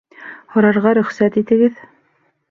[0.53, 1.77] Һорарға рөхсәт итегеҙ